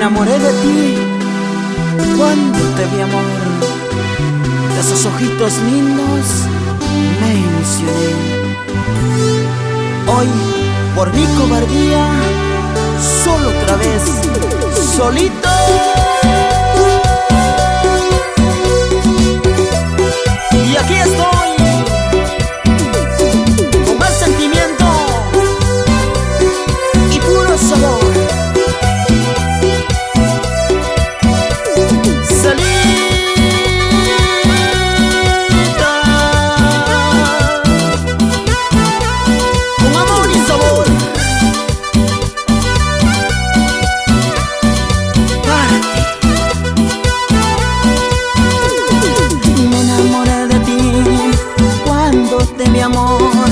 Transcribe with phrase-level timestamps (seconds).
[0.00, 0.96] enamoré de ti
[2.16, 3.22] cuando te vi amor.
[4.74, 6.26] De esos ojitos lindos
[7.20, 8.12] me ilusioné.
[10.06, 10.28] Hoy,
[10.94, 12.06] por mi cobardía,
[13.24, 14.02] solo otra vez,
[14.96, 15.50] solito.
[53.00, 53.48] amor,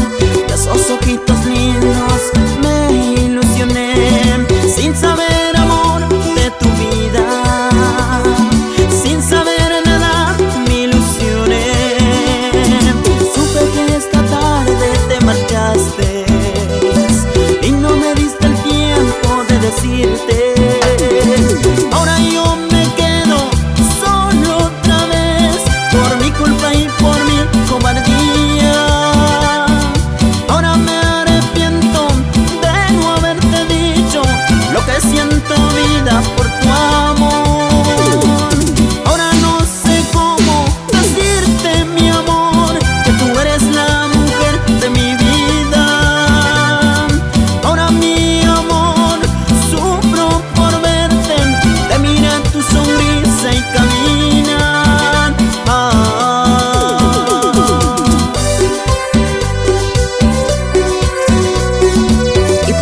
[0.52, 2.47] esos ojitos lindos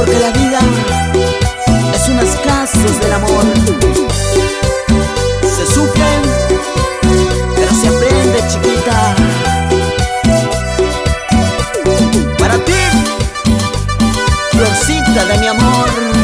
[0.06, 0.58] porque la vida
[1.94, 3.44] es unas clases del amor.
[5.42, 6.22] Se sufren,
[7.56, 9.14] pero se aprende, chiquita.
[12.38, 12.72] Para ti,
[14.52, 16.15] florcita de mi amor.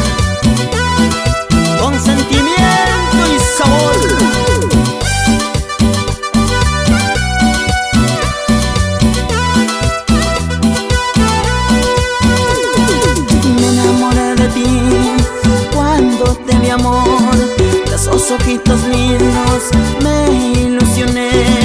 [16.45, 19.63] de mi amor, de esos ojitos lindos
[20.01, 21.62] me ilusioné.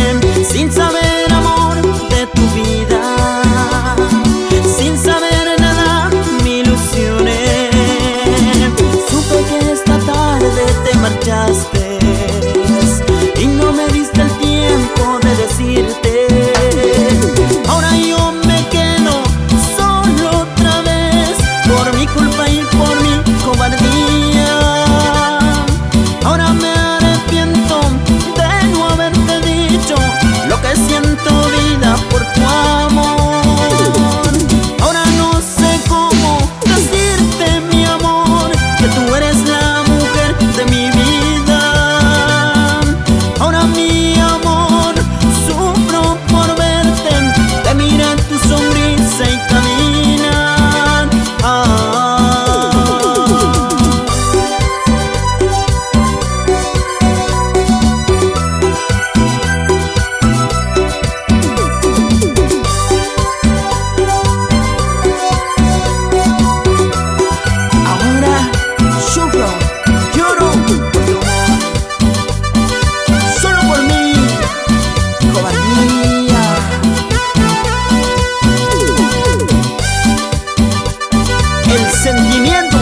[82.17, 82.78] sentimiento